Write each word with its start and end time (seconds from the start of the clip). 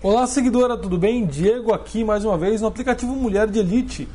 Olá, 0.00 0.28
seguidora, 0.28 0.76
tudo 0.76 0.96
bem? 0.96 1.26
Diego 1.26 1.74
aqui 1.74 2.04
mais 2.04 2.24
uma 2.24 2.38
vez 2.38 2.60
no 2.60 2.68
aplicativo 2.68 3.16
Mulher 3.16 3.48
de 3.48 3.58
Elite. 3.58 4.08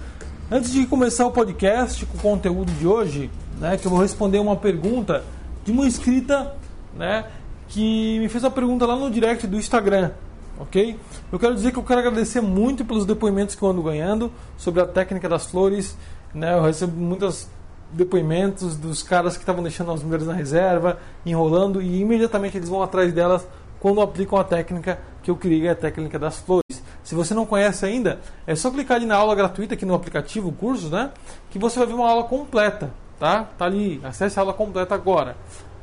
Antes 0.49 0.71
de 0.71 0.85
começar 0.85 1.25
o 1.25 1.31
podcast 1.31 2.05
com 2.05 2.17
o 2.17 2.21
conteúdo 2.21 2.71
de 2.71 2.87
hoje, 2.87 3.29
né, 3.59 3.75
que 3.75 3.85
eu 3.85 3.91
vou 3.91 3.99
responder 3.99 4.39
uma 4.39 4.55
pergunta 4.55 5.25
de 5.65 5.73
uma 5.73 5.85
inscrita, 5.85 6.55
né, 6.95 7.25
que 7.67 8.17
me 8.19 8.29
fez 8.29 8.45
a 8.45 8.49
pergunta 8.49 8.85
lá 8.85 8.95
no 8.95 9.11
direct 9.11 9.45
do 9.45 9.57
Instagram, 9.57 10.11
ok? 10.57 10.97
Eu 11.29 11.37
quero 11.37 11.53
dizer 11.53 11.73
que 11.73 11.79
eu 11.79 11.83
quero 11.83 11.99
agradecer 11.99 12.39
muito 12.39 12.85
pelos 12.85 13.05
depoimentos 13.05 13.53
que 13.53 13.61
eu 13.61 13.67
ando 13.67 13.83
ganhando 13.83 14.31
sobre 14.55 14.79
a 14.79 14.85
técnica 14.85 15.27
das 15.27 15.47
flores, 15.47 15.97
né? 16.33 16.57
Eu 16.57 16.61
recebo 16.61 16.95
muitos 16.95 17.49
depoimentos 17.91 18.77
dos 18.77 19.03
caras 19.03 19.35
que 19.35 19.43
estavam 19.43 19.61
deixando 19.61 19.91
as 19.91 20.01
mulheres 20.01 20.27
na 20.27 20.33
reserva, 20.33 20.97
enrolando 21.25 21.81
e 21.81 21.99
imediatamente 21.99 22.55
eles 22.55 22.69
vão 22.69 22.81
atrás 22.81 23.11
delas 23.11 23.45
quando 23.81 23.99
aplicam 23.99 24.39
a 24.39 24.45
técnica 24.45 24.97
que 25.23 25.31
eu 25.31 25.35
criei, 25.35 25.69
a 25.69 25.75
técnica 25.75 26.19
das 26.19 26.37
flores. 26.37 26.83
Se 27.01 27.15
você 27.15 27.33
não 27.33 27.45
conhece 27.45 27.85
ainda, 27.85 28.19
é 28.45 28.55
só 28.55 28.69
clicar 28.69 28.97
ali 28.97 29.05
na 29.05 29.15
aula 29.15 29.33
gratuita 29.33 29.73
aqui 29.73 29.85
no 29.85 29.95
aplicativo, 29.95 30.51
cursos, 30.51 30.91
né? 30.91 31.11
Que 31.49 31.57
você 31.57 31.79
vai 31.79 31.87
ver 31.87 31.93
uma 31.93 32.09
aula 32.09 32.25
completa, 32.25 32.91
tá? 33.19 33.43
Tá 33.57 33.65
ali, 33.65 33.99
acesse 34.03 34.37
a 34.37 34.41
aula 34.41 34.53
completa 34.53 34.93
agora. 34.93 35.35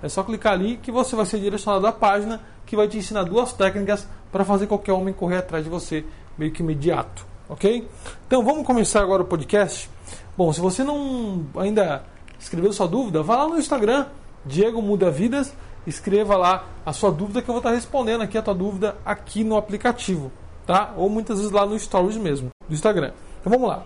É 0.02 0.08
só 0.08 0.22
clicar 0.22 0.52
ali 0.52 0.76
que 0.76 0.92
você 0.92 1.16
vai 1.16 1.26
ser 1.26 1.40
direcionado 1.40 1.86
à 1.86 1.92
página 1.92 2.40
que 2.64 2.76
vai 2.76 2.86
te 2.86 2.96
ensinar 2.96 3.24
duas 3.24 3.52
técnicas 3.52 4.06
para 4.30 4.44
fazer 4.44 4.66
qualquer 4.66 4.92
homem 4.92 5.12
correr 5.12 5.38
atrás 5.38 5.64
de 5.64 5.70
você 5.70 6.04
meio 6.38 6.52
que 6.52 6.62
imediato, 6.62 7.26
ok? 7.48 7.86
Então 8.26 8.44
vamos 8.44 8.64
começar 8.64 9.02
agora 9.02 9.22
o 9.22 9.26
podcast. 9.26 9.90
Bom, 10.36 10.52
se 10.52 10.60
você 10.60 10.84
não 10.84 11.44
ainda 11.56 12.02
escreveu 12.38 12.72
sua 12.72 12.86
dúvida, 12.86 13.22
vá 13.22 13.36
lá 13.36 13.48
no 13.48 13.58
Instagram, 13.58 14.06
Diego 14.46 14.80
Muda 14.80 15.10
Vidas, 15.10 15.52
escreva 15.86 16.36
lá 16.36 16.64
a 16.84 16.92
sua 16.92 17.10
dúvida 17.10 17.42
que 17.42 17.48
eu 17.48 17.54
vou 17.54 17.60
estar 17.60 17.70
respondendo 17.70 18.22
aqui 18.22 18.36
a 18.36 18.42
tua 18.42 18.54
dúvida 18.54 18.96
aqui 19.04 19.44
no 19.44 19.56
aplicativo, 19.56 20.30
tá? 20.66 20.92
Ou 20.96 21.08
muitas 21.08 21.38
vezes 21.38 21.52
lá 21.52 21.64
no 21.66 21.78
Stories 21.78 22.16
mesmo, 22.16 22.50
do 22.68 22.74
Instagram. 22.74 23.12
Então 23.40 23.52
vamos 23.52 23.68
lá. 23.68 23.84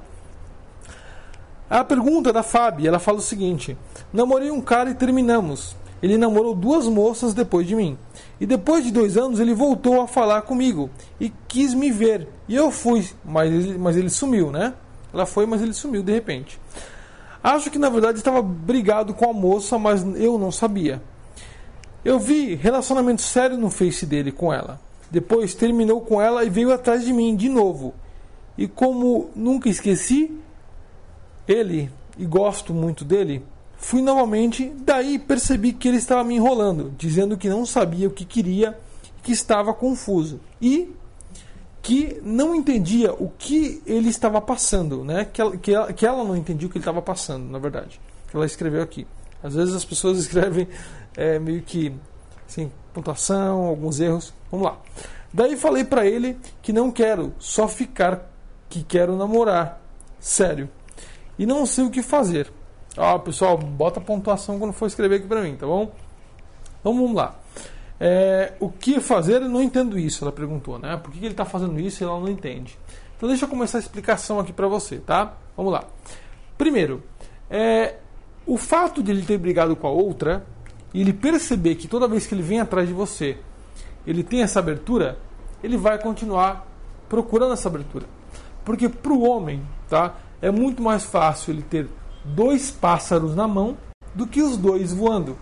A 1.69 1.83
pergunta 1.83 2.33
da 2.33 2.42
Fábio, 2.42 2.86
ela 2.86 2.98
fala 2.98 3.19
o 3.19 3.23
seguinte: 3.23 3.77
Namorei 4.12 4.51
um 4.51 4.61
cara 4.61 4.91
e 4.91 4.95
terminamos. 4.95 5.77
Ele 6.03 6.19
namorou 6.19 6.55
duas 6.55 6.86
moças 6.86 7.33
depois 7.33 7.67
de 7.67 7.75
mim. 7.75 7.97
E 8.39 8.45
depois 8.45 8.84
de 8.84 8.92
dois 8.92 9.17
anos 9.17 9.41
ele 9.41 9.55
voltou 9.55 10.03
a 10.03 10.06
falar 10.06 10.42
comigo 10.42 10.91
e 11.19 11.33
quis 11.48 11.73
me 11.73 11.91
ver. 11.91 12.29
E 12.47 12.55
eu 12.55 12.70
fui, 12.70 13.08
mas 13.25 13.51
ele, 13.51 13.79
mas 13.79 13.97
ele 13.97 14.11
sumiu, 14.11 14.51
né? 14.51 14.75
Ela 15.14 15.25
foi, 15.25 15.47
mas 15.47 15.62
ele 15.62 15.73
sumiu 15.73 16.03
de 16.03 16.12
repente. 16.12 16.61
Acho 17.42 17.70
que 17.70 17.79
na 17.79 17.89
verdade 17.89 18.19
estava 18.19 18.42
brigado 18.42 19.14
com 19.14 19.31
a 19.31 19.33
moça, 19.33 19.79
mas 19.79 20.05
eu 20.17 20.39
não 20.39 20.53
sabia. 20.53 21.01
Eu 22.05 22.19
vi 22.19 22.55
relacionamento 22.55 23.22
sério 23.22 23.56
no 23.56 23.70
Face 23.70 24.05
dele 24.05 24.30
com 24.30 24.52
ela. 24.52 24.80
Depois 25.10 25.55
terminou 25.55 26.00
com 26.00 26.20
ela 26.20 26.44
e 26.44 26.50
veio 26.50 26.72
atrás 26.72 27.05
de 27.05 27.12
mim 27.12 27.34
de 27.34 27.48
novo. 27.48 27.94
E 28.58 28.69
como 28.69 29.30
nunca 29.34 29.69
esqueci 29.69 30.36
ele 31.46 31.91
e 32.19 32.24
gosto 32.24 32.72
muito 32.72 33.05
dele, 33.05 33.42
Fui 33.84 34.00
novamente, 34.00 34.72
daí 34.78 35.19
percebi 35.19 35.70
que 35.74 35.86
ele 35.86 35.98
estava 35.98 36.24
me 36.24 36.34
enrolando, 36.34 36.94
dizendo 36.96 37.36
que 37.36 37.50
não 37.50 37.66
sabia 37.66 38.08
o 38.08 38.11
que 38.11 38.24
queria, 38.24 38.78
que 39.22 39.30
estava 39.30 39.74
confuso 39.74 40.41
e 40.58 40.91
que 41.83 42.18
não 42.22 42.55
entendia 42.55 43.12
o 43.12 43.30
que 43.36 43.83
ele 43.84 44.08
estava 44.08 44.41
passando, 44.41 45.05
né? 45.05 45.27
Que 45.27 45.39
ela, 45.39 45.56
que 45.58 45.74
ela, 45.74 45.92
que 45.92 46.06
ela 46.06 46.24
não 46.24 46.34
entendia 46.34 46.66
o 46.66 46.70
que 46.70 46.78
ele 46.78 46.83
estava 46.83 47.02
passando, 47.02 47.44
na 47.50 47.58
verdade. 47.58 48.00
Ela 48.33 48.46
escreveu 48.46 48.83
aqui. 48.83 49.06
Às 49.45 49.55
vezes 49.55 49.75
as 49.75 49.84
pessoas 49.84 50.19
escrevem 50.25 50.67
é, 51.17 51.39
meio 51.39 51.62
que 51.62 51.95
assim, 52.48 52.73
pontuação, 52.92 53.67
alguns 53.67 54.01
erros. 54.01 54.34
Vamos 54.51 54.67
lá. 54.67 54.78
Daí 55.33 55.56
falei 55.56 55.84
para 55.84 56.06
ele 56.06 56.39
que 56.62 56.73
não 56.73 56.91
quero 56.91 57.34
só 57.39 57.69
ficar, 57.69 58.31
que 58.69 58.83
quero 58.83 59.17
namorar. 59.17 59.81
Sério. 60.19 60.69
E 61.39 61.45
não 61.45 61.67
sei 61.67 61.84
o 61.84 61.91
que 61.91 62.03
fazer. 62.03 62.51
Ó, 62.97 63.19
pessoal, 63.19 63.58
bota 63.58 64.01
pontuação 64.01 64.58
quando 64.58 64.73
for 64.73 64.86
escrever 64.86 65.17
aqui 65.17 65.27
pra 65.27 65.42
mim, 65.42 65.57
tá 65.57 65.67
bom? 65.67 65.92
Então 66.80 66.95
vamos 66.95 67.14
lá. 67.14 67.36
É, 67.98 68.55
o 68.61 68.70
que 68.70 69.01
fazer? 69.01 69.42
Eu 69.42 69.48
não 69.48 69.63
entendo 69.63 69.98
isso, 69.98 70.24
ela 70.24 70.33
perguntou, 70.33 70.79
né? 70.79 70.97
Por 70.97 71.11
que 71.11 71.18
ele 71.18 71.29
está 71.29 71.45
fazendo 71.45 71.79
isso 71.80 72.02
e 72.02 72.05
ela 72.05 72.18
não 72.18 72.29
entende? 72.29 72.79
Então 73.17 73.29
deixa 73.29 73.45
eu 73.45 73.48
começar 73.48 73.79
a 73.79 73.80
explicação 73.80 74.39
aqui 74.39 74.52
para 74.52 74.68
você, 74.68 74.98
tá? 74.98 75.35
Vamos 75.57 75.73
lá. 75.73 75.85
Primeiro, 76.57 77.02
é, 77.51 77.97
o 78.46 78.56
fato 78.56 79.02
de 79.02 79.10
ele 79.10 79.22
ter 79.22 79.38
brigado 79.38 79.74
com 79.74 79.86
a 79.86 79.90
outra 79.90 80.44
e 80.92 81.00
ele 81.00 81.12
perceber 81.12 81.74
que 81.77 81.88
toda 81.88 82.08
vez 82.08 82.27
que 82.27 82.34
ele 82.34 82.42
vem 82.42 82.60
atrás 82.60 82.86
de 82.86 82.94
você, 82.94 83.38
ele 84.06 84.22
tem 84.22 84.42
essa 84.42 84.58
abertura, 84.58 85.18
ele 85.62 85.77
vai 85.77 85.98
continuar 85.98 86.66
procurando 87.08 87.55
essa 87.55 87.68
abertura. 87.68 88.06
Porque 88.64 88.88
para 88.88 89.12
o 89.12 89.22
homem, 89.22 89.62
tá? 89.88 90.14
É 90.40 90.50
muito 90.50 90.82
mais 90.82 91.05
fácil 91.05 91.52
ele 91.52 91.62
ter 91.62 91.88
dois 92.24 92.70
pássaros 92.70 93.34
na 93.34 93.48
mão 93.48 93.77
do 94.14 94.27
que 94.27 94.42
os 94.42 94.56
dois 94.56 94.92
voando. 94.92 95.36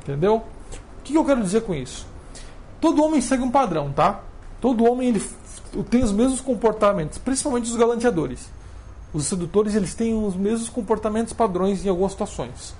Entendeu? 0.00 0.42
O 0.98 1.02
que 1.02 1.14
eu 1.14 1.24
quero 1.24 1.42
dizer 1.42 1.62
com 1.62 1.74
isso? 1.74 2.06
Todo 2.80 3.02
homem 3.02 3.20
segue 3.20 3.42
um 3.42 3.50
padrão, 3.50 3.92
tá? 3.92 4.22
Todo 4.60 4.84
homem 4.84 5.08
ele 5.08 5.22
tem 5.88 6.02
os 6.02 6.12
mesmos 6.12 6.40
comportamentos, 6.40 7.18
principalmente 7.18 7.70
os 7.70 7.76
galanteadores. 7.76 8.50
Os 9.12 9.26
sedutores 9.26 9.74
eles 9.74 9.94
têm 9.94 10.14
os 10.14 10.34
mesmos 10.34 10.68
comportamentos 10.68 11.32
padrões 11.32 11.84
em 11.84 11.88
algumas 11.88 12.12
situações, 12.12 12.74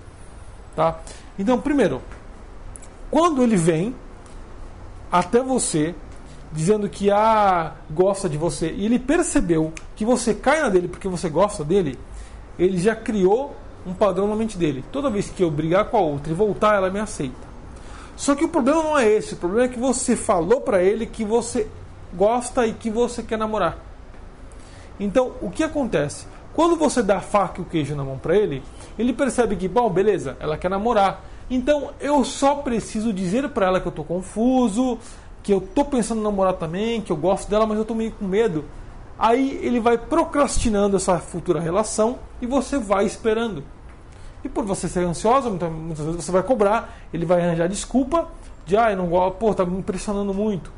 tá? 0.74 1.00
Então, 1.38 1.60
primeiro, 1.60 2.00
quando 3.10 3.42
ele 3.42 3.56
vem 3.56 3.94
até 5.10 5.42
você 5.42 5.94
dizendo 6.52 6.88
que 6.88 7.10
ah, 7.10 7.72
gosta 7.90 8.28
de 8.28 8.36
você 8.36 8.72
e 8.72 8.84
ele 8.84 8.98
percebeu 8.98 9.72
que 9.96 10.04
você 10.04 10.34
cai 10.34 10.62
na 10.62 10.68
dele 10.68 10.88
porque 10.88 11.08
você 11.08 11.28
gosta 11.28 11.64
dele, 11.64 11.98
ele 12.58 12.78
já 12.78 12.94
criou 12.94 13.56
um 13.86 13.92
padrão 13.92 14.28
na 14.28 14.36
mente 14.36 14.56
dele. 14.56 14.84
Toda 14.92 15.10
vez 15.10 15.28
que 15.28 15.42
eu 15.42 15.50
brigar 15.50 15.86
com 15.86 15.96
a 15.96 16.00
outra 16.00 16.32
e 16.32 16.36
voltar, 16.36 16.76
ela 16.76 16.90
me 16.90 17.00
aceita. 17.00 17.52
Só 18.16 18.34
que 18.34 18.44
o 18.44 18.48
problema 18.48 18.82
não 18.82 18.98
é 18.98 19.08
esse. 19.08 19.34
O 19.34 19.38
problema 19.38 19.66
é 19.66 19.68
que 19.68 19.78
você 19.78 20.14
falou 20.14 20.60
para 20.60 20.82
ele 20.82 21.06
que 21.06 21.24
você 21.24 21.68
gosta 22.14 22.66
e 22.66 22.72
que 22.72 22.90
você 22.90 23.22
quer 23.22 23.38
namorar. 23.38 23.78
Então, 24.98 25.32
o 25.40 25.50
que 25.50 25.64
acontece? 25.64 26.26
Quando 26.54 26.76
você 26.76 27.02
dá 27.02 27.16
a 27.16 27.20
faca 27.20 27.60
e 27.60 27.62
o 27.62 27.66
queijo 27.66 27.94
na 27.94 28.04
mão 28.04 28.18
para 28.18 28.36
ele, 28.36 28.62
ele 28.98 29.12
percebe 29.12 29.56
que, 29.56 29.66
bom, 29.66 29.88
beleza, 29.88 30.36
ela 30.38 30.58
quer 30.58 30.68
namorar. 30.68 31.24
Então, 31.50 31.90
eu 32.00 32.24
só 32.24 32.56
preciso 32.56 33.12
dizer 33.12 33.48
para 33.50 33.66
ela 33.66 33.80
que 33.80 33.86
eu 33.86 33.90
estou 33.90 34.04
confuso, 34.04 34.98
que 35.42 35.52
eu 35.52 35.58
estou 35.58 35.84
pensando 35.84 36.20
em 36.20 36.24
namorar 36.24 36.54
também, 36.54 37.00
que 37.00 37.10
eu 37.10 37.16
gosto 37.16 37.50
dela, 37.50 37.66
mas 37.66 37.76
eu 37.76 37.82
estou 37.82 37.96
meio 37.96 38.12
com 38.12 38.26
medo. 38.26 38.64
Aí 39.18 39.58
ele 39.62 39.80
vai 39.80 39.96
procrastinando 39.96 40.96
essa 40.96 41.18
futura 41.18 41.60
relação 41.60 42.18
e 42.40 42.46
você 42.46 42.78
vai 42.78 43.04
esperando. 43.06 43.62
E 44.44 44.48
por 44.48 44.64
você 44.64 44.88
ser 44.88 45.04
ansiosa, 45.04 45.48
muitas 45.48 46.04
vezes 46.04 46.24
você 46.24 46.32
vai 46.32 46.42
cobrar, 46.42 46.98
ele 47.12 47.24
vai 47.24 47.40
arranjar 47.40 47.68
desculpa 47.68 48.28
de, 48.66 48.76
ah, 48.76 48.90
eu 48.90 48.96
não 48.96 49.06
gosto, 49.06 49.36
pô, 49.36 49.54
tá 49.54 49.64
me 49.64 49.78
impressionando 49.78 50.34
muito. 50.34 50.72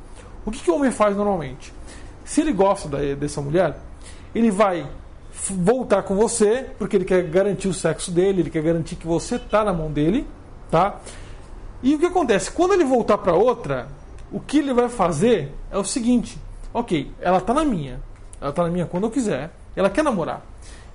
O 0.45 0.51
que, 0.51 0.63
que 0.63 0.71
o 0.71 0.77
homem 0.77 0.91
faz 0.91 1.17
normalmente? 1.17 1.73
Se 2.25 2.43
ele 2.43 2.53
gosta 2.53 2.89
da, 2.89 2.99
dessa 3.15 3.41
mulher, 3.41 3.79
ele 4.35 4.51
vai 4.51 4.87
voltar 5.51 6.03
com 6.03 6.15
você, 6.15 6.71
porque 6.79 6.97
ele 6.97 7.05
quer 7.05 7.23
garantir 7.25 7.69
o 7.69 7.75
sexo 7.75 8.11
dele, 8.11 8.43
ele 8.43 8.51
quer 8.51 8.63
garantir 8.63 8.97
que 8.97 9.07
você 9.07 9.39
tá 9.39 9.65
na 9.65 9.73
mão 9.73 9.91
dele, 9.91 10.27
tá? 10.71 11.01
E 11.83 11.95
o 11.95 11.99
que 11.99 12.07
acontece? 12.07 12.51
Quando 12.51 12.73
ele 12.73 12.85
voltar 12.85 13.19
para 13.19 13.35
outra, 13.35 13.89
o 14.33 14.41
que 14.41 14.59
ele 14.59 14.73
vai 14.73 14.89
fazer 14.89 15.53
é 15.71 15.79
o 15.79 15.85
seguinte: 15.85 16.39
ok, 16.73 17.11
ela 17.21 17.41
tá 17.41 17.53
na 17.53 17.65
minha, 17.65 18.01
ela 18.41 18.53
tá 18.53 18.63
na 18.63 18.71
minha 18.71 18.87
quando 18.87 19.05
eu 19.05 19.11
quiser. 19.11 19.51
Ela 19.77 19.91
quer 19.91 20.05
namorar. 20.05 20.43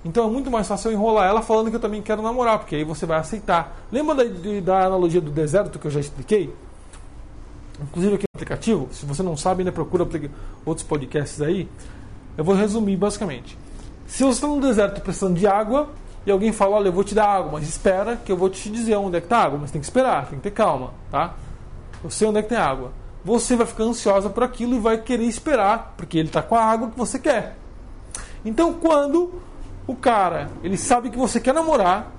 Então 0.04 0.26
é 0.26 0.30
muito 0.30 0.50
mais 0.50 0.66
fácil 0.66 0.90
eu 0.90 0.94
enrolar 0.94 1.28
ela 1.28 1.42
falando 1.42 1.68
que 1.68 1.76
eu 1.76 1.80
também 1.80 2.00
quero 2.00 2.22
namorar, 2.22 2.58
porque 2.58 2.74
aí 2.74 2.84
você 2.84 3.04
vai 3.04 3.18
aceitar. 3.18 3.84
Lembra 3.92 4.14
da, 4.14 4.24
da 4.64 4.86
analogia 4.86 5.20
do 5.20 5.30
deserto 5.30 5.78
que 5.78 5.86
eu 5.86 5.90
já 5.90 6.00
expliquei? 6.00 6.52
Inclusive 7.82 8.14
aqui 8.14 8.24
no 8.24 8.38
aplicativo, 8.38 8.88
se 8.92 9.04
você 9.06 9.22
não 9.22 9.36
sabe, 9.36 9.60
ainda 9.60 9.72
procura 9.72 10.06
outros 10.64 10.86
podcasts 10.86 11.40
aí. 11.40 11.68
Eu 12.40 12.44
vou 12.44 12.54
resumir 12.54 12.96
basicamente. 12.96 13.56
Se 14.06 14.24
você 14.24 14.38
está 14.38 14.46
no 14.48 14.60
deserto 14.60 15.00
precisando 15.00 15.38
de 15.38 15.46
água 15.46 15.90
e 16.26 16.30
alguém 16.30 16.52
fala, 16.52 16.76
olha, 16.76 16.88
eu 16.88 16.92
vou 16.92 17.04
te 17.04 17.14
dar 17.14 17.26
água, 17.26 17.52
mas 17.52 17.68
espera 17.68 18.16
que 18.16 18.32
eu 18.32 18.36
vou 18.36 18.48
te 18.48 18.70
dizer 18.70 18.96
onde 18.96 19.16
é 19.16 19.20
que 19.20 19.26
está 19.26 19.38
a 19.38 19.44
água, 19.44 19.58
mas 19.60 19.70
tem 19.70 19.80
que 19.80 19.86
esperar, 19.86 20.26
tem 20.26 20.38
que 20.38 20.42
ter 20.42 20.50
calma, 20.50 20.92
tá? 21.10 21.34
Eu 22.02 22.10
sei 22.10 22.26
onde 22.26 22.38
é 22.38 22.42
que 22.42 22.48
tem 22.48 22.58
água 22.58 22.92
você 23.24 23.54
vai 23.54 23.66
ficar 23.66 23.84
ansiosa 23.84 24.30
por 24.30 24.42
aquilo 24.42 24.74
e 24.74 24.78
vai 24.78 24.98
querer 24.98 25.24
esperar, 25.24 25.94
porque 25.96 26.18
ele 26.18 26.28
está 26.28 26.42
com 26.42 26.54
a 26.54 26.64
água 26.64 26.90
que 26.90 26.98
você 26.98 27.18
quer. 27.18 27.56
Então, 28.44 28.72
quando 28.74 29.32
o 29.86 29.94
cara 29.94 30.50
ele 30.62 30.76
sabe 30.76 31.10
que 31.10 31.18
você 31.18 31.38
quer 31.38 31.52
namorar, 31.52 32.10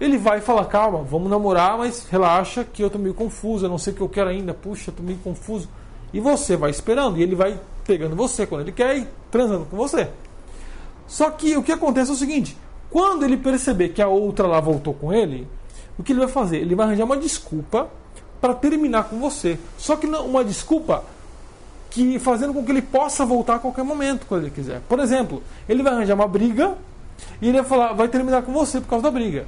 ele 0.00 0.16
vai 0.16 0.40
falar: 0.40 0.64
calma, 0.66 1.02
vamos 1.02 1.30
namorar, 1.30 1.76
mas 1.76 2.06
relaxa 2.08 2.64
que 2.64 2.82
eu 2.82 2.86
estou 2.86 3.00
meio 3.00 3.14
confuso, 3.14 3.66
eu 3.66 3.70
não 3.70 3.78
sei 3.78 3.92
o 3.92 3.96
que 3.96 4.02
eu 4.02 4.08
quero 4.08 4.30
ainda, 4.30 4.54
puxa, 4.54 4.90
estou 4.90 5.04
meio 5.04 5.18
confuso. 5.18 5.68
E 6.12 6.20
você 6.20 6.56
vai 6.56 6.70
esperando, 6.70 7.18
e 7.18 7.22
ele 7.22 7.34
vai 7.34 7.58
pegando 7.84 8.16
você 8.16 8.46
quando 8.46 8.62
ele 8.62 8.72
quer 8.72 8.96
e 8.98 9.08
transando 9.30 9.64
com 9.66 9.76
você. 9.76 10.08
Só 11.06 11.30
que 11.30 11.56
o 11.56 11.62
que 11.62 11.72
acontece 11.72 12.10
é 12.10 12.14
o 12.14 12.16
seguinte: 12.16 12.56
quando 12.90 13.24
ele 13.24 13.36
perceber 13.36 13.90
que 13.90 14.02
a 14.02 14.08
outra 14.08 14.46
lá 14.46 14.60
voltou 14.60 14.94
com 14.94 15.12
ele, 15.12 15.46
o 15.98 16.02
que 16.02 16.12
ele 16.12 16.20
vai 16.20 16.28
fazer? 16.28 16.58
Ele 16.58 16.74
vai 16.74 16.86
arranjar 16.86 17.04
uma 17.04 17.16
desculpa 17.16 17.88
para 18.40 18.54
terminar 18.54 19.04
com 19.04 19.18
você. 19.18 19.58
Só 19.78 19.96
que 19.96 20.06
uma 20.06 20.44
desculpa 20.44 21.04
que 21.90 22.18
fazendo 22.18 22.52
com 22.52 22.64
que 22.64 22.72
ele 22.72 22.82
possa 22.82 23.24
voltar 23.24 23.56
a 23.56 23.58
qualquer 23.58 23.84
momento 23.84 24.26
quando 24.26 24.42
ele 24.42 24.50
quiser. 24.50 24.80
Por 24.88 24.98
exemplo, 24.98 25.42
ele 25.68 25.82
vai 25.82 25.92
arranjar 25.92 26.14
uma 26.14 26.26
briga 26.26 26.76
e 27.40 27.48
ele 27.48 27.58
vai 27.60 27.68
falar, 27.68 27.92
vai 27.92 28.08
terminar 28.08 28.42
com 28.42 28.52
você 28.52 28.80
por 28.80 28.88
causa 28.88 29.04
da 29.04 29.10
briga. 29.10 29.46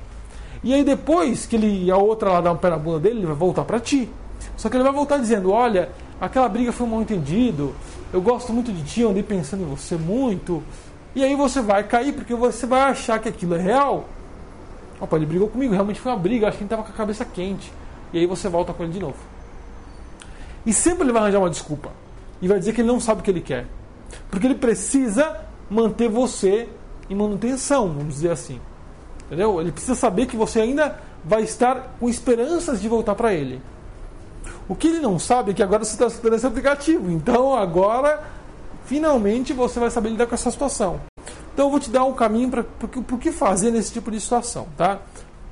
E 0.62 0.72
aí 0.72 0.84
depois 0.84 1.44
que 1.44 1.56
ele 1.56 1.90
a 1.90 1.96
outra 1.96 2.30
lá 2.30 2.40
dá 2.40 2.52
um 2.52 2.56
pé 2.56 2.70
na 2.70 2.78
bunda 2.78 3.00
dele, 3.00 3.18
ele 3.18 3.26
vai 3.26 3.34
voltar 3.34 3.64
para 3.64 3.80
ti. 3.80 4.08
Só 4.56 4.68
que 4.68 4.76
ele 4.76 4.84
vai 4.84 4.92
voltar 4.92 5.18
dizendo, 5.18 5.50
olha, 5.50 5.90
aquela 6.20 6.48
briga 6.48 6.72
foi 6.72 6.86
um 6.86 6.90
mal 6.90 7.02
entendido, 7.02 7.74
eu 8.12 8.20
gosto 8.20 8.52
muito 8.52 8.72
de 8.72 8.82
ti, 8.82 9.00
eu 9.02 9.10
andei 9.10 9.22
pensando 9.22 9.62
em 9.62 9.66
você 9.66 9.96
muito. 9.96 10.62
E 11.14 11.22
aí 11.22 11.34
você 11.34 11.60
vai 11.60 11.84
cair 11.84 12.12
porque 12.12 12.34
você 12.34 12.66
vai 12.66 12.82
achar 12.82 13.18
que 13.18 13.28
aquilo 13.28 13.54
é 13.54 13.60
real. 13.60 14.08
Opa, 15.00 15.16
ele 15.16 15.26
brigou 15.26 15.48
comigo, 15.48 15.74
realmente 15.74 16.00
foi 16.00 16.12
uma 16.12 16.18
briga, 16.18 16.48
acho 16.48 16.56
que 16.56 16.64
ele 16.64 16.66
estava 16.66 16.82
com 16.82 16.90
a 16.90 16.94
cabeça 16.94 17.24
quente. 17.24 17.72
E 18.12 18.18
aí 18.18 18.26
você 18.26 18.48
volta 18.48 18.72
com 18.72 18.82
ele 18.82 18.92
de 18.92 19.00
novo. 19.00 19.16
E 20.64 20.72
sempre 20.72 21.04
ele 21.04 21.12
vai 21.12 21.22
arranjar 21.22 21.38
uma 21.38 21.50
desculpa 21.50 21.90
e 22.40 22.48
vai 22.48 22.58
dizer 22.58 22.72
que 22.72 22.80
ele 22.80 22.88
não 22.88 23.00
sabe 23.00 23.20
o 23.20 23.24
que 23.24 23.30
ele 23.30 23.40
quer. 23.40 23.66
Porque 24.30 24.46
ele 24.46 24.54
precisa 24.54 25.36
manter 25.70 26.08
você 26.08 26.68
em 27.08 27.14
manutenção, 27.14 27.88
vamos 27.88 28.14
dizer 28.14 28.30
assim. 28.30 28.60
Entendeu? 29.26 29.60
Ele 29.60 29.72
precisa 29.72 29.94
saber 29.94 30.26
que 30.26 30.36
você 30.36 30.60
ainda 30.60 30.98
vai 31.24 31.42
estar 31.42 31.96
com 31.98 32.08
esperanças 32.08 32.80
de 32.80 32.88
voltar 32.88 33.14
para 33.14 33.34
ele. 33.34 33.60
O 34.68 34.74
que 34.74 34.88
ele 34.88 35.00
não 35.00 35.18
sabe 35.18 35.52
é 35.52 35.54
que 35.54 35.62
agora 35.62 35.84
você 35.84 35.92
está 35.92 36.06
esperando 36.06 36.36
esse 36.36 36.46
aplicativo. 36.46 37.10
Então 37.10 37.54
agora, 37.54 38.22
finalmente, 38.84 39.52
você 39.52 39.78
vai 39.78 39.90
saber 39.90 40.10
lidar 40.10 40.26
com 40.26 40.34
essa 40.34 40.50
situação. 40.50 41.00
Então 41.54 41.66
eu 41.66 41.70
vou 41.70 41.80
te 41.80 41.90
dar 41.90 42.04
um 42.04 42.12
caminho 42.12 42.50
para 42.50 42.64
o 43.14 43.18
que 43.18 43.32
fazer 43.32 43.70
nesse 43.70 43.92
tipo 43.92 44.10
de 44.10 44.20
situação. 44.20 44.66
Tá? 44.76 44.98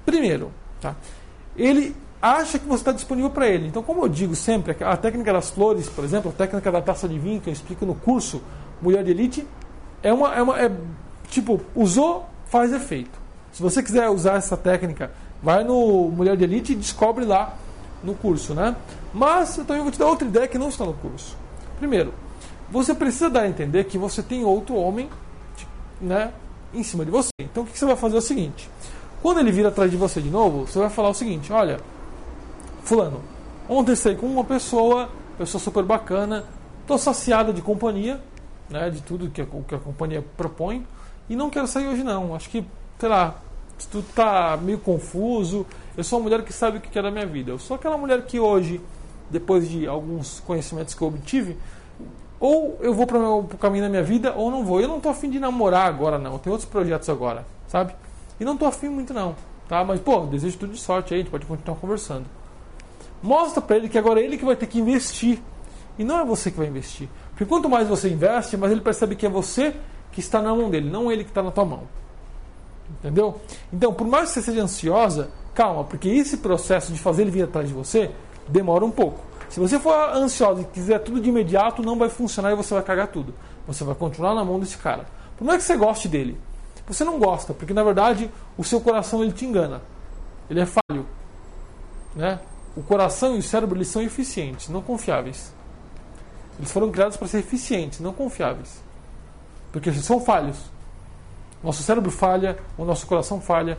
Primeiro, 0.05 0.53
tá? 0.81 0.95
ele 1.57 1.95
acha 2.21 2.59
que 2.59 2.67
você 2.67 2.81
está 2.81 2.93
disponível 2.93 3.31
para 3.31 3.49
ele. 3.49 3.69
Então, 3.69 3.83
como 3.83 4.03
eu 4.03 4.09
digo 4.09 4.35
sempre, 4.35 4.77
a 4.83 4.97
técnica 4.97 5.33
das 5.33 5.51
flores, 5.51 5.89
por 5.89 6.05
exemplo, 6.05 6.31
a 6.31 6.35
técnica 6.35 6.73
da 6.73 6.83
taça 6.83 7.09
de 7.09 7.19
vinho 7.19 7.41
que 7.41 7.49
eu 7.49 7.53
explico 7.53 7.87
no 7.87 7.95
curso 7.95 8.43
Mulher 8.81 9.05
de 9.05 9.11
Elite, 9.11 9.47
é 10.03 10.13
uma, 10.13 10.35
é 10.35 10.43
uma 10.43 10.61
é, 10.61 10.71
tipo, 11.29 11.61
usou, 11.75 12.27
faz 12.47 12.73
efeito. 12.73 13.19
Se 13.53 13.63
você 13.63 13.83
quiser 13.83 14.09
usar 14.09 14.35
essa 14.35 14.57
técnica, 14.57 15.13
vai 15.43 15.63
no 15.63 16.11
Mulher 16.11 16.37
de 16.37 16.45
Elite 16.45 16.73
e 16.73 16.77
descobre 16.77 17.25
lá 17.25 17.57
no 18.05 18.15
curso, 18.15 18.55
né? 18.55 18.77
Mas 19.13 19.57
eu 19.57 19.65
também 19.65 19.83
vou 19.83 19.91
te 19.91 19.99
dar 19.99 20.07
outra 20.07 20.29
ideia 20.29 20.47
que 20.47 20.59
não 20.59 20.69
está 20.69 20.85
no 20.85 20.95
curso. 20.95 21.37
Primeiro, 21.79 22.13
você 22.71 22.95
precisa 22.95 23.31
dar 23.31 23.43
a 23.43 23.49
entender 23.49 23.85
que 23.85 23.99
você 23.99 24.23
tem 24.23 24.45
outro 24.45 24.75
homem, 24.77 25.09
né, 26.01 26.33
em 26.73 26.83
cima 26.83 27.05
de 27.05 27.11
você. 27.11 27.31
Então, 27.41 27.63
o 27.63 27.67
que 27.67 27.79
você 27.79 27.85
vai 27.85 27.97
fazer 27.97 28.17
é 28.17 28.19
o 28.19 28.23
seguinte: 28.23 28.69
quando 29.23 29.41
ele 29.41 29.51
vir 29.51 29.67
atrás 29.67 29.91
de 29.91 29.97
você 29.97 30.21
de 30.21 30.31
novo, 30.31 30.67
você 30.67 30.79
vai 30.79 30.91
falar 30.91 31.09
o 31.11 31.15
seguinte: 31.15 31.53
olha, 31.53 31.81
Fulano, 32.83 33.21
ontem 33.69 33.95
saí 33.95 34.17
com 34.17 34.27
uma 34.27 34.45
pessoa, 34.45 35.09
pessoa 35.39 35.61
super 35.61 35.85
bacana, 35.85 36.45
estou 36.81 36.99
saciada 36.99 37.53
de 37.53 37.63
companhia, 37.63 38.21
né, 38.69 38.91
de 38.91 39.01
tudo 39.03 39.31
que 39.31 39.41
a, 39.41 39.47
que 39.47 39.75
a 39.75 39.79
companhia 39.79 40.25
propõe, 40.37 40.87
e 41.29 41.37
não 41.37 41.51
quero 41.51 41.67
sair 41.67 41.87
hoje 41.87 42.03
não. 42.03 42.35
Acho 42.35 42.51
que, 42.51 42.65
sei 42.99 43.09
lá, 43.09 43.37
tudo 43.91 44.07
está 44.09 44.57
meio 44.57 44.79
confuso. 44.79 45.67
Eu 45.97 46.03
sou 46.03 46.19
uma 46.19 46.25
mulher 46.25 46.43
que 46.43 46.53
sabe 46.53 46.79
o 46.79 46.81
que 46.81 46.89
quer 46.89 47.03
da 47.03 47.11
minha 47.11 47.27
vida. 47.27 47.51
Eu 47.51 47.59
sou 47.59 47.77
aquela 47.77 47.97
mulher 47.97 48.23
que 48.23 48.41
hoje, 48.41 48.81
depois 49.31 49.69
de 49.69 49.87
alguns 49.87 50.41
conhecimentos 50.41 50.95
que 50.95 51.03
eu 51.03 51.09
obtive, 51.09 51.57
ou 52.41 52.79
eu 52.81 52.93
vou 52.93 53.07
para 53.07 53.19
o 53.19 53.45
caminho 53.59 53.85
da 53.85 53.89
minha 53.89 54.03
vida 54.03 54.35
ou 54.35 54.51
não 54.51 54.65
vou. 54.65 54.81
Eu 54.81 54.89
não 54.89 54.97
estou 54.97 55.13
afim 55.13 55.31
de 55.31 55.39
namorar 55.39 55.87
agora, 55.87 56.19
não. 56.19 56.39
Tenho 56.39 56.53
outros 56.53 56.69
projetos 56.69 57.09
agora, 57.09 57.47
sabe? 57.69 57.95
E 58.39 58.45
não 58.45 58.55
estou 58.55 58.69
afim 58.69 58.89
muito, 58.89 59.15
não. 59.15 59.37
Tá? 59.69 59.85
Mas, 59.85 60.01
pô, 60.01 60.21
desejo 60.27 60.59
tudo 60.59 60.73
de 60.73 60.81
sorte 60.81 61.15
aí, 61.15 61.21
a 61.21 61.23
gente 61.23 61.31
pode 61.31 61.47
continuar 61.47 61.79
conversando. 61.79 62.27
Mostra 63.23 63.63
para 63.63 63.77
ele 63.77 63.89
que 63.89 63.97
agora 63.97 64.21
é 64.21 64.25
ele 64.25 64.37
que 64.37 64.45
vai 64.45 64.57
ter 64.57 64.67
que 64.67 64.79
investir. 64.79 65.41
E 65.99 66.05
não 66.05 66.19
é 66.19 66.25
você 66.25 66.51
que 66.51 66.59
vai 66.59 66.67
investir. 66.67 67.09
Porque 67.31 67.45
quanto 67.45 67.69
mais 67.69 67.89
você 67.89 68.11
investe, 68.11 68.57
mais 68.57 68.73
ele 68.73 68.81
percebe 68.81 69.15
que 69.17 69.25
é 69.25 69.29
você 69.29 69.75
que 70.13 70.21
está 70.21 70.43
na 70.43 70.55
mão 70.55 70.69
dele, 70.69 70.91
não 70.91 71.11
ele 71.11 71.25
que 71.25 71.31
está 71.31 71.43
na 71.43 71.51
tua 71.51 71.65
mão. 71.65 71.85
Entendeu? 72.91 73.41
Então, 73.73 73.95
por 73.95 74.07
mais 74.07 74.29
que 74.29 74.35
você 74.35 74.43
seja 74.43 74.63
ansiosa, 74.63 75.31
calma, 75.55 75.85
porque 75.85 76.09
esse 76.09 76.39
processo 76.39 76.93
de 76.93 76.99
fazer 76.99 77.23
ele 77.23 77.31
vir 77.31 77.45
atrás 77.45 77.69
de 77.69 77.75
você 77.75 78.11
demora 78.49 78.85
um 78.85 78.91
pouco. 78.91 79.21
Se 79.49 79.61
você 79.61 79.79
for 79.79 79.95
ansiosa 80.15 80.63
e 80.63 80.65
quiser 80.65 80.99
tudo 80.99 81.21
de 81.21 81.29
imediato, 81.29 81.83
não 81.83 81.97
vai 81.97 82.09
funcionar 82.09 82.53
e 82.53 82.57
você 82.57 82.75
vai 82.75 82.83
cagar 82.83 83.09
tudo. 83.09 83.35
Você 83.67 83.85
vai 83.85 83.95
continuar 83.95 84.35
na 84.35 84.45
mão 84.45 84.59
desse 84.59 84.77
cara. 84.77 85.07
Por 85.37 85.45
mais 85.45 85.59
que 85.59 85.65
você 85.65 85.77
goste 85.77 86.09
dele, 86.09 86.39
você 86.87 87.05
não 87.05 87.19
gosta, 87.19 87.55
porque 87.55 87.73
na 87.73 87.83
verdade 87.83 88.31
o 88.59 88.65
seu 88.65 88.81
coração 88.81 89.23
ele 89.23 89.33
te 89.33 89.45
engana. 89.45 89.81
Ele 90.51 90.61
é 90.61 90.67
falho. 90.67 91.07
Né? 92.15 92.39
o 92.77 92.83
coração 92.83 93.37
e 93.37 93.39
o 93.39 93.43
cérebro 93.43 93.77
eles 93.77 93.89
são 93.89 94.03
eficientes, 94.03 94.69
não 94.69 94.83
confiáveis. 94.83 95.53
Eles 96.59 96.71
foram 96.71 96.91
criados 96.91 97.17
para 97.17 97.29
ser 97.29 97.39
eficientes, 97.39 98.01
não 98.01 98.13
confiáveis. 98.13 98.83
Porque 99.73 99.93
são 99.93 100.21
falhos. 100.21 100.57
Nosso 101.63 101.83
cérebro 101.83 102.11
falha, 102.11 102.59
o 102.77 102.85
nosso 102.85 103.07
coração 103.07 103.41
falha. 103.41 103.79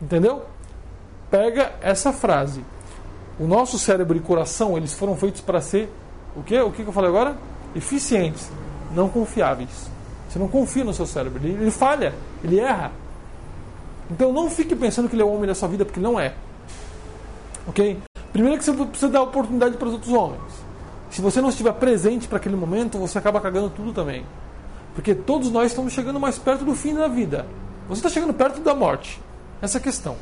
Entendeu? 0.00 0.44
Pega 1.30 1.72
essa 1.80 2.12
frase. 2.12 2.64
O 3.38 3.46
nosso 3.46 3.78
cérebro 3.78 4.16
e 4.16 4.20
coração, 4.20 4.76
eles 4.76 4.94
foram 4.94 5.16
feitos 5.16 5.40
para 5.40 5.60
ser 5.60 5.92
o 6.36 6.42
quê? 6.42 6.60
O 6.60 6.70
que 6.70 6.82
eu 6.82 6.92
falei 6.92 7.10
agora? 7.10 7.36
Eficientes, 7.74 8.50
não 8.94 9.08
confiáveis. 9.08 9.90
Você 10.28 10.38
não 10.38 10.48
confia 10.48 10.84
no 10.84 10.92
seu 10.92 11.06
cérebro, 11.06 11.40
ele, 11.42 11.54
ele 11.54 11.70
falha, 11.70 12.14
ele 12.42 12.60
erra. 12.60 12.92
Então 14.10 14.32
não 14.32 14.50
fique 14.50 14.74
pensando 14.76 15.08
que 15.08 15.14
ele 15.14 15.22
é 15.22 15.24
o 15.24 15.32
homem 15.32 15.46
da 15.46 15.54
sua 15.54 15.68
vida, 15.68 15.84
porque 15.84 16.00
não 16.00 16.18
é. 16.18 16.34
Ok? 17.66 17.98
Primeiro 18.32 18.58
que 18.58 18.64
você 18.64 18.72
precisa 18.72 19.10
dar 19.10 19.22
oportunidade 19.22 19.76
para 19.76 19.88
os 19.88 19.94
outros 19.94 20.12
homens. 20.12 20.42
Se 21.10 21.22
você 21.22 21.40
não 21.40 21.48
estiver 21.48 21.72
presente 21.72 22.28
para 22.28 22.36
aquele 22.36 22.56
momento, 22.56 22.98
você 22.98 23.18
acaba 23.18 23.40
cagando 23.40 23.70
tudo 23.70 23.92
também. 23.92 24.24
Porque 24.94 25.14
todos 25.14 25.50
nós 25.50 25.68
estamos 25.68 25.92
chegando 25.92 26.20
mais 26.20 26.38
perto 26.38 26.64
do 26.64 26.74
fim 26.74 26.94
da 26.94 27.08
vida. 27.08 27.46
Você 27.88 28.00
está 28.00 28.08
chegando 28.10 28.34
perto 28.34 28.60
da 28.60 28.74
morte. 28.74 29.20
Essa 29.62 29.78
é 29.78 29.80
a 29.80 29.82
questão. 29.82 30.16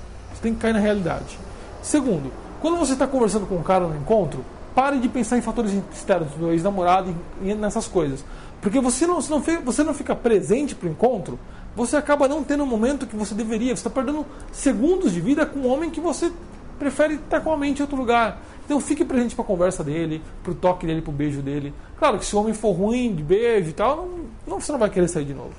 Tem 0.44 0.52
que 0.52 0.60
cair 0.60 0.74
na 0.74 0.78
realidade. 0.78 1.38
Segundo, 1.80 2.30
quando 2.60 2.76
você 2.76 2.92
está 2.92 3.06
conversando 3.06 3.46
com 3.46 3.54
um 3.54 3.62
cara 3.62 3.88
no 3.88 3.96
encontro, 3.96 4.44
pare 4.74 4.98
de 4.98 5.08
pensar 5.08 5.38
em 5.38 5.40
fatores 5.40 5.72
externos, 5.90 6.32
do 6.32 6.52
ex-namorado 6.52 7.16
e 7.40 7.54
nessas 7.54 7.88
coisas. 7.88 8.22
Porque 8.60 8.78
você 8.78 9.06
não, 9.06 9.22
você 9.22 9.82
não 9.82 9.94
fica 9.94 10.14
presente 10.14 10.74
para 10.74 10.86
o 10.86 10.92
encontro, 10.92 11.38
você 11.74 11.96
acaba 11.96 12.28
não 12.28 12.44
tendo 12.44 12.62
o 12.62 12.66
momento 12.66 13.06
que 13.06 13.16
você 13.16 13.34
deveria. 13.34 13.74
Você 13.74 13.80
está 13.80 13.88
perdendo 13.88 14.26
segundos 14.52 15.14
de 15.14 15.20
vida 15.22 15.46
com 15.46 15.60
um 15.60 15.66
homem 15.66 15.88
que 15.88 15.98
você 15.98 16.30
prefere 16.78 17.14
estar 17.14 17.40
com 17.40 17.50
a 17.50 17.56
mente 17.56 17.78
em 17.78 17.82
outro 17.82 17.96
lugar. 17.96 18.42
Então 18.66 18.78
fique 18.80 19.02
presente 19.02 19.34
para 19.34 19.44
a 19.44 19.48
conversa 19.48 19.82
dele, 19.82 20.20
para 20.42 20.52
o 20.52 20.54
toque 20.54 20.86
dele, 20.86 21.00
para 21.00 21.10
o 21.10 21.14
beijo 21.14 21.40
dele. 21.40 21.72
Claro 21.98 22.18
que 22.18 22.26
se 22.26 22.36
o 22.36 22.38
homem 22.38 22.52
for 22.52 22.72
ruim 22.72 23.14
de 23.14 23.22
beijo 23.22 23.70
e 23.70 23.72
tal, 23.72 23.96
não, 23.96 24.08
não, 24.46 24.60
você 24.60 24.70
não 24.72 24.78
vai 24.78 24.90
querer 24.90 25.08
sair 25.08 25.24
de 25.24 25.32
novo. 25.32 25.54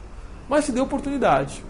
Mas 0.48 0.66
se 0.66 0.72
dê 0.72 0.80
oportunidade, 0.80 1.66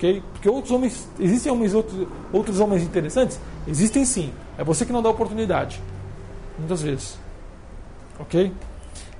ok? 0.00 0.22
Porque 0.32 0.48
outros 0.48 0.72
homens, 0.72 1.06
existem 1.18 1.52
homens, 1.52 1.74
outros, 1.74 2.08
outros 2.32 2.58
homens 2.58 2.82
interessantes? 2.82 3.38
Existem 3.68 4.04
sim. 4.06 4.32
É 4.56 4.64
você 4.64 4.86
que 4.86 4.92
não 4.92 5.02
dá 5.02 5.10
oportunidade. 5.10 5.80
Muitas 6.58 6.80
vezes. 6.80 7.18
Ok? 8.18 8.50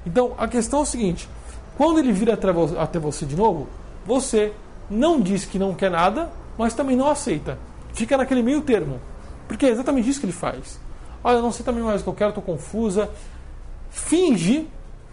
Então 0.07 0.35
a 0.39 0.49
questão 0.49 0.81
é 0.81 0.83
o 0.83 0.87
seguinte: 0.87 1.29
quando 1.77 1.99
ele 1.99 2.13
vir 2.13 2.31
até 2.31 2.99
você 2.99 3.27
de 3.27 3.37
novo, 3.37 3.69
você 4.07 4.53
não 4.89 5.21
diz 5.21 5.45
que 5.45 5.59
não 5.59 5.75
quer 5.75 5.91
nada, 5.91 6.31
mas 6.57 6.73
também 6.73 6.97
não 6.97 7.09
aceita. 7.09 7.59
Fica 7.93 8.17
naquele 8.17 8.43
meio 8.43 8.63
termo. 8.63 9.01
Porque 9.47 9.67
é 9.67 9.71
exatamente 9.71 10.09
isso 10.09 10.21
que 10.21 10.27
ele 10.27 10.33
faz. 10.33 10.81
Olha, 11.23 11.37
eu 11.37 11.43
não 11.43 11.53
sei 11.53 11.65
também 11.65 11.83
mais 11.83 12.01
o 12.01 12.05
que 12.05 12.11
eu 12.11 12.15
quero, 12.15 12.31
estou 12.31 12.43
confusa. 12.43 13.11
Finge 13.91 14.67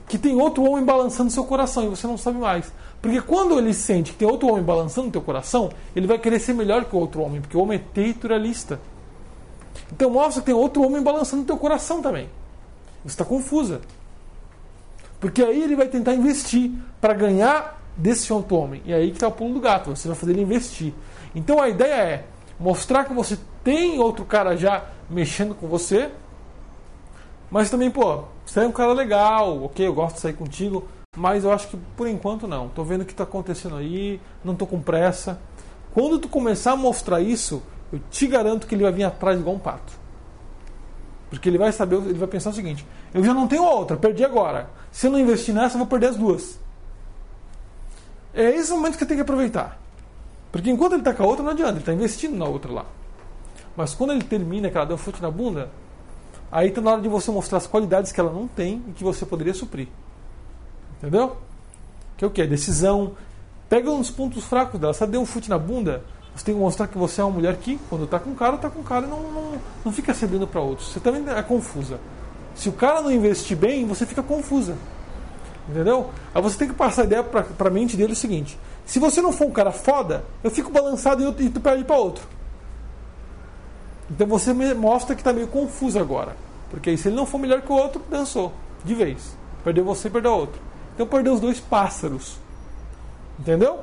que 0.07 0.17
tem 0.17 0.39
outro 0.39 0.63
homem 0.63 0.83
balançando 0.83 1.29
seu 1.29 1.43
coração 1.43 1.83
e 1.83 1.87
você 1.89 2.07
não 2.07 2.17
sabe 2.17 2.37
mais. 2.37 2.71
Porque 3.01 3.21
quando 3.21 3.57
ele 3.57 3.73
sente 3.73 4.13
que 4.13 4.17
tem 4.19 4.27
outro 4.27 4.47
homem 4.47 4.63
balançando 4.63 5.11
teu 5.11 5.21
coração, 5.21 5.69
ele 5.95 6.07
vai 6.07 6.17
querer 6.17 6.39
ser 6.39 6.53
melhor 6.53 6.85
que 6.85 6.95
o 6.95 6.99
outro 6.99 7.21
homem, 7.21 7.41
porque 7.41 7.57
o 7.57 7.61
homem 7.61 7.77
é 7.77 7.83
territorialista. 7.93 8.79
Então 9.91 10.09
mostra 10.09 10.41
que 10.41 10.47
tem 10.47 10.55
outro 10.55 10.83
homem 10.83 11.01
balançando 11.01 11.43
teu 11.43 11.57
coração 11.57 12.01
também. 12.01 12.29
Você 13.03 13.09
está 13.09 13.25
confusa. 13.25 13.81
Porque 15.19 15.43
aí 15.43 15.61
ele 15.61 15.75
vai 15.75 15.87
tentar 15.87 16.13
investir 16.13 16.71
para 17.01 17.13
ganhar 17.13 17.81
desse 17.95 18.31
outro 18.31 18.55
homem. 18.55 18.81
E 18.85 18.93
aí 18.93 19.09
que 19.09 19.17
está 19.17 19.27
o 19.27 19.31
pulo 19.31 19.55
do 19.55 19.59
gato, 19.59 19.95
você 19.95 20.07
vai 20.07 20.15
fazer 20.15 20.31
ele 20.31 20.41
investir. 20.41 20.93
Então 21.35 21.61
a 21.61 21.67
ideia 21.67 21.93
é 21.93 22.25
mostrar 22.59 23.05
que 23.05 23.13
você 23.13 23.37
tem 23.63 23.99
outro 23.99 24.23
cara 24.23 24.55
já 24.55 24.85
mexendo 25.09 25.53
com 25.53 25.67
você, 25.67 26.11
mas 27.49 27.69
também, 27.69 27.89
pô, 27.89 28.23
você 28.45 28.59
é 28.59 28.67
um 28.67 28.71
cara 28.71 28.93
legal, 28.93 29.63
ok, 29.63 29.85
eu 29.85 29.93
gosto 29.93 30.15
de 30.15 30.21
sair 30.21 30.33
contigo, 30.33 30.87
mas 31.15 31.43
eu 31.43 31.51
acho 31.51 31.67
que 31.69 31.77
por 31.95 32.07
enquanto 32.07 32.47
não. 32.47 32.69
Tô 32.69 32.83
vendo 32.83 33.01
o 33.01 33.05
que 33.05 33.13
está 33.13 33.23
acontecendo 33.23 33.75
aí, 33.75 34.19
não 34.43 34.55
tô 34.55 34.67
com 34.67 34.81
pressa. 34.81 35.39
Quando 35.93 36.19
tu 36.19 36.27
começar 36.27 36.73
a 36.73 36.75
mostrar 36.75 37.21
isso, 37.21 37.63
eu 37.91 37.99
te 38.11 38.27
garanto 38.27 38.67
que 38.67 38.75
ele 38.75 38.83
vai 38.83 38.91
vir 38.91 39.03
atrás 39.03 39.39
igual 39.39 39.55
um 39.55 39.59
pato. 39.59 39.93
Porque 41.29 41.49
ele 41.49 41.57
vai 41.57 41.71
saber, 41.71 41.95
ele 41.97 42.19
vai 42.19 42.27
pensar 42.27 42.51
o 42.51 42.53
seguinte: 42.53 42.85
eu 43.13 43.23
já 43.23 43.33
não 43.33 43.47
tenho 43.47 43.63
outra, 43.63 43.97
perdi 43.97 44.23
agora. 44.23 44.69
Se 44.91 45.07
eu 45.07 45.11
não 45.11 45.19
investir 45.19 45.53
nessa, 45.53 45.75
eu 45.75 45.79
vou 45.79 45.87
perder 45.87 46.07
as 46.07 46.15
duas. 46.15 46.59
É 48.33 48.51
esse 48.51 48.71
momento 48.71 48.93
que 48.93 48.99
você 48.99 49.05
tem 49.05 49.17
que 49.17 49.21
aproveitar. 49.21 49.79
Porque 50.51 50.69
enquanto 50.69 50.93
ele 50.93 51.01
está 51.01 51.13
com 51.13 51.23
a 51.23 51.25
outra, 51.27 51.43
não 51.43 51.51
adianta, 51.51 51.71
ele 51.71 51.79
está 51.79 51.93
investindo 51.93 52.37
na 52.37 52.45
outra 52.45 52.71
lá. 52.71 52.85
Mas 53.75 53.93
quando 53.93 54.13
ele 54.13 54.23
termina 54.23 54.69
que 54.69 54.77
ela 54.77 54.85
deu 54.85 54.97
chute 54.97 55.21
na 55.21 55.29
bunda, 55.29 55.69
aí 56.51 56.69
está 56.69 56.81
na 56.81 56.91
hora 56.91 57.01
de 57.01 57.09
você 57.09 57.31
mostrar 57.31 57.57
as 57.57 57.67
qualidades 57.67 58.11
que 58.11 58.19
ela 58.19 58.31
não 58.31 58.47
tem 58.47 58.83
e 58.87 58.91
que 58.91 59.03
você 59.03 59.25
poderia 59.25 59.53
suprir. 59.53 59.87
Entendeu? 60.97 61.37
Que 62.15 62.25
é 62.25 62.27
o 62.27 62.31
que? 62.31 62.45
Decisão. 62.45 63.13
Pega 63.69 63.91
uns 63.91 64.09
pontos 64.09 64.45
fracos 64.45 64.79
dela. 64.79 64.93
Se 64.93 65.03
ela 65.03 65.11
deu 65.11 65.21
um 65.21 65.25
chute 65.25 65.49
na 65.49 65.57
bunda, 65.57 66.03
você 66.35 66.45
tem 66.45 66.55
que 66.55 66.61
mostrar 66.61 66.87
que 66.87 66.97
você 66.97 67.21
é 67.21 67.23
uma 67.23 67.33
mulher 67.33 67.55
que, 67.57 67.79
quando 67.89 68.05
está 68.05 68.19
com 68.19 68.33
cara, 68.33 68.55
está 68.55 68.69
com 68.69 68.81
cara 68.81 69.05
e 69.05 69.09
não, 69.09 69.21
não, 69.23 69.51
não 69.85 69.91
fica 69.91 70.13
cedendo 70.13 70.47
para 70.47 70.61
outros. 70.61 70.91
Você 70.91 70.99
também 70.99 71.23
é 71.27 71.43
confusa. 71.43 71.99
Se 72.55 72.69
o 72.69 72.71
cara 72.71 73.01
não 73.01 73.11
investir 73.11 73.57
bem, 73.57 73.85
você 73.85 74.05
fica 74.05 74.23
confusa. 74.23 74.75
Entendeu? 75.69 76.09
Aí 76.33 76.41
você 76.41 76.57
tem 76.57 76.67
que 76.67 76.73
passar 76.73 77.01
a 77.01 77.05
ideia 77.05 77.23
para 77.23 77.67
a 77.67 77.69
mente 77.69 77.97
dele 77.97 78.13
o 78.13 78.15
seguinte: 78.15 78.57
se 78.85 78.99
você 78.99 79.21
não 79.21 79.33
for 79.33 79.47
um 79.47 79.51
cara 79.51 79.71
foda, 79.71 80.23
eu 80.43 80.49
fico 80.49 80.71
balançado 80.71 81.35
e 81.41 81.49
tu 81.49 81.59
perde 81.59 81.83
para 81.83 81.97
outro. 81.97 82.23
Então 84.09 84.25
você 84.27 84.53
mostra 84.73 85.15
que 85.15 85.21
está 85.21 85.33
meio 85.33 85.47
confuso 85.47 85.99
agora. 85.99 86.35
Porque 86.69 86.89
aí, 86.89 86.97
se 86.97 87.07
ele 87.07 87.15
não 87.15 87.25
for 87.25 87.37
melhor 87.37 87.61
que 87.61 87.71
o 87.71 87.75
outro, 87.75 88.01
dançou. 88.09 88.53
De 88.83 88.93
vez. 88.93 89.35
Perdeu 89.63 89.83
você 89.83 90.09
perdeu 90.09 90.33
outro. 90.33 90.61
Então 90.93 91.07
perdeu 91.07 91.33
os 91.33 91.39
dois 91.39 91.59
pássaros. 91.59 92.37
Entendeu? 93.39 93.79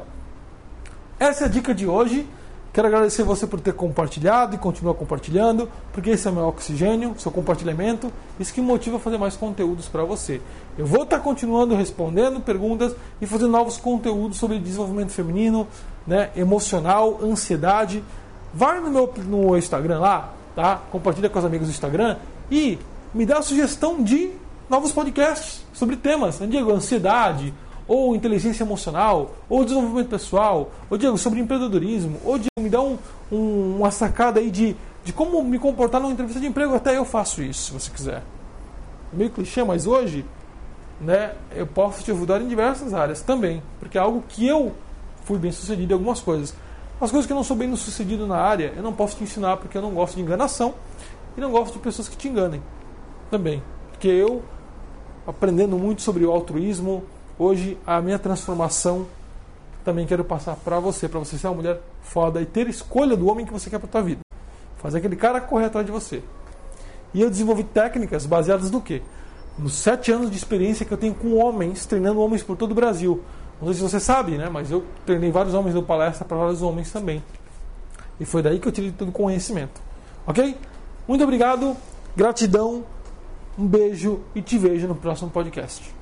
Essa 1.19 1.45
é 1.45 1.47
a 1.47 1.51
dica 1.51 1.75
de 1.75 1.87
hoje. 1.87 2.27
Quero 2.75 2.89
agradecer 2.89 3.23
você 3.23 3.47
por 3.47 3.61
ter 3.61 3.73
compartilhado 3.73 4.57
e 4.57 4.59
continuar 4.59 4.95
compartilhando, 4.95 5.71
porque 5.93 6.11
esse 6.11 6.27
é 6.27 6.31
o 6.33 6.35
meu 6.35 6.49
oxigênio, 6.49 7.15
seu 7.19 7.31
compartilhamento, 7.31 8.13
isso 8.41 8.53
que 8.53 8.61
me 8.61 8.67
motiva 8.67 8.97
a 8.97 8.99
fazer 8.99 9.17
mais 9.17 9.37
conteúdos 9.37 9.87
para 9.87 10.03
você. 10.03 10.41
Eu 10.77 10.85
vou 10.85 11.05
estar 11.05 11.21
continuando 11.21 11.77
respondendo 11.77 12.41
perguntas 12.41 12.93
e 13.21 13.27
fazendo 13.27 13.53
novos 13.53 13.77
conteúdos 13.77 14.39
sobre 14.39 14.59
desenvolvimento 14.59 15.13
feminino, 15.13 15.69
né, 16.05 16.33
emocional, 16.35 17.21
ansiedade. 17.23 18.03
Vai 18.55 18.81
no 18.81 18.91
meu 18.91 19.13
no 19.27 19.57
Instagram 19.57 19.99
lá, 19.99 20.33
tá? 20.55 20.81
Compartilha 20.93 21.29
com 21.29 21.39
os 21.39 21.45
amigos 21.45 21.67
do 21.67 21.73
Instagram 21.73 22.17
e 22.51 22.79
me 23.13 23.27
dá 23.27 23.39
a 23.39 23.43
sugestão 23.43 24.03
de 24.03 24.31
novos 24.71 24.93
podcasts 24.93 25.63
sobre 25.73 25.97
temas. 25.97 26.39
Né, 26.39 26.47
Diego, 26.47 26.73
ansiedade, 26.73 27.53
ou 27.87 28.15
inteligência 28.15 28.63
emocional, 28.63 29.33
ou 29.49 29.65
desenvolvimento 29.65 30.09
pessoal, 30.09 30.71
ou 30.89 30.97
Diego, 30.97 31.19
sobre 31.19 31.41
empreendedorismo, 31.41 32.19
ou 32.25 32.39
Diego, 32.39 32.61
me 32.61 32.71
dá 32.71 32.81
um, 32.81 32.97
um, 33.31 33.77
uma 33.79 33.91
sacada 33.91 34.41
aí 34.41 34.51
de, 34.51 34.77
de 35.05 35.13
como 35.13 35.43
me 35.43 35.59
comportar 35.59 36.01
numa 36.01 36.13
entrevista 36.13 36.41
de 36.41 36.47
emprego, 36.47 36.75
até 36.75 36.97
eu 36.97 37.05
faço 37.05 37.43
isso, 37.43 37.65
se 37.65 37.73
você 37.73 37.91
quiser. 37.91 38.23
Meio 39.13 39.31
clichê, 39.31 39.63
mas 39.63 39.87
hoje 39.87 40.25
né, 41.01 41.33
eu 41.55 41.67
posso 41.67 42.03
te 42.03 42.11
ajudar 42.11 42.41
em 42.41 42.49
diversas 42.49 42.95
áreas 42.95 43.21
também, 43.21 43.63
porque 43.79 43.99
é 43.99 44.01
algo 44.01 44.23
que 44.29 44.47
eu 44.47 44.73
fui 45.25 45.39
bem 45.39 45.53
sucedido 45.53 45.93
em 45.93 45.95
algumas 45.95 46.21
coisas. 46.21 46.55
As 47.01 47.11
coisas 47.11 47.27
que 47.27 47.33
eu 47.33 47.37
não 47.37 47.45
sou 47.45 47.57
bem 47.57 47.75
sucedido 47.77 48.27
na 48.27 48.37
área, 48.37 48.73
eu 48.77 48.83
não 48.83 48.93
posso 48.93 49.17
te 49.17 49.25
ensinar 49.25 49.57
porque 49.57 49.77
eu 49.77 49.83
não 49.83 49.93
gosto 49.93 50.17
de 50.17 50.23
enganação 50.23 50.75
e 51.37 51.41
não 51.41 51.51
gosto 51.51 51.75
de 51.75 51.79
pessoas 51.81 52.09
que 52.09 52.17
te 52.17 52.29
enganem 52.29 52.63
também. 53.31 53.63
Porque 53.91 54.09
eu, 54.09 54.43
aprendendo 55.27 55.77
muito 55.77 56.03
sobre 56.03 56.25
o 56.25 56.31
altruísmo, 56.31 57.03
Hoje, 57.37 57.77
a 57.85 58.01
minha 58.01 58.17
transformação 58.17 59.07
também 59.85 60.07
quero 60.07 60.25
passar 60.25 60.55
para 60.55 60.79
você, 60.79 61.09
para 61.09 61.19
você 61.19 61.37
ser 61.37 61.49
uma 61.49 61.57
mulher 61.57 61.81
foda 62.01 62.41
e 62.41 62.47
ter 62.47 62.69
escolha 62.69 63.17
do 63.17 63.27
homem 63.27 63.45
que 63.45 63.53
você 63.53 63.69
quer 63.69 63.81
para 63.81 63.89
tua 63.89 64.03
vida. 64.03 64.21
Fazer 64.77 64.99
aquele 64.99 65.17
cara 65.17 65.41
correr 65.41 65.65
atrás 65.65 65.85
de 65.85 65.91
você. 65.91 66.23
E 67.13 67.21
eu 67.21 67.29
desenvolvi 67.29 67.65
técnicas 67.65 68.25
baseadas 68.25 68.71
no 68.71 68.81
quê? 68.81 69.03
Nos 69.59 69.75
sete 69.75 70.13
anos 70.13 70.31
de 70.31 70.37
experiência 70.37 70.87
que 70.87 70.93
eu 70.93 70.99
tenho 70.99 71.15
com 71.15 71.35
homens, 71.35 71.87
treinando 71.87 72.21
homens 72.21 72.43
por 72.43 72.57
todo 72.57 72.71
o 72.71 72.75
Brasil. 72.75 73.21
Não 73.61 73.69
sei 73.69 73.75
se 73.75 73.83
você 73.83 74.01
sabe, 74.01 74.37
né? 74.37 74.49
Mas 74.49 74.71
eu 74.71 74.85
treinei 75.07 75.31
vários 75.31 75.55
homens 75.55 75.75
no 75.75 75.83
palestra 75.83 76.25
para 76.25 76.37
vários 76.37 76.63
homens 76.63 76.91
também. 76.91 77.23
E 78.19 78.25
foi 78.25 78.43
daí 78.43 78.59
que 78.59 78.69
eu 78.69 78.73
tirei 78.73 78.93
todo 78.93 79.09
o 79.09 79.13
conhecimento. 79.13 79.81
Ok? 80.27 80.57
Muito 81.07 81.23
obrigado, 81.23 81.77
gratidão, 82.17 82.85
um 83.59 83.67
beijo 83.67 84.21
e 84.35 84.41
te 84.41 84.57
vejo 84.57 84.89
no 84.89 84.95
próximo 84.95 85.31
podcast. 85.31 85.95